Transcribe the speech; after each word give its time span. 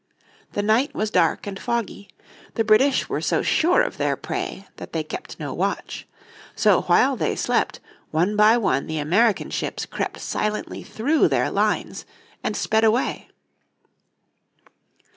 The 0.53 0.63
night 0.63 0.95
was 0.95 1.11
dark 1.11 1.45
and 1.45 1.59
foggy. 1.59 2.09
The 2.55 2.63
British 2.63 3.07
were 3.07 3.21
so 3.21 3.43
sure 3.43 3.83
of 3.83 3.97
their 3.97 4.15
prey 4.15 4.65
that 4.77 4.93
they 4.93 5.03
kept 5.03 5.39
no 5.39 5.53
watch. 5.53 6.07
So 6.55 6.81
while 6.81 7.15
they 7.15 7.35
slept 7.35 7.79
one 8.09 8.35
by 8.35 8.57
one 8.57 8.87
the 8.87 8.97
American 8.97 9.51
ships 9.51 9.85
crept 9.85 10.19
silently 10.19 10.81
through 10.81 11.27
their 11.27 11.51
lines 11.51 12.07
and 12.43 12.57
sped 12.57 12.83
away. 12.83 13.27